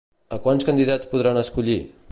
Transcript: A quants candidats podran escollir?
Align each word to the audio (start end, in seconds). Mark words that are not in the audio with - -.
A 0.37 0.39
quants 0.45 0.65
candidats 0.69 1.11
podran 1.13 1.39
escollir? 1.47 1.81